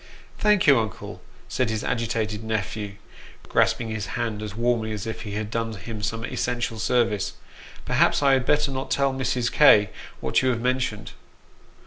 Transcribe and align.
"Thank 0.39 0.65
you, 0.65 0.79
uncle," 0.79 1.21
said 1.47 1.69
his 1.69 1.83
agitated 1.83 2.43
nephew, 2.43 2.93
grasping 3.47 3.89
his 3.89 4.07
hand 4.17 4.41
as 4.41 4.55
warmly 4.55 4.91
as 4.93 5.05
if 5.05 5.21
he 5.21 5.33
had 5.33 5.51
done 5.51 5.73
him 5.73 6.01
some 6.01 6.23
essential 6.23 6.79
service." 6.79 7.33
Perhaps 7.85 8.23
I 8.23 8.33
had 8.33 8.43
better 8.43 8.71
not 8.71 8.89
tell 8.89 9.13
Mrs. 9.13 9.51
K. 9.51 9.91
what 10.19 10.41
you 10.41 10.49
have 10.49 10.59
mentioned." 10.59 11.11